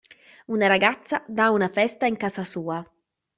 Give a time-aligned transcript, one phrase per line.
[0.53, 2.83] Una ragazza dà una festa in casa sua.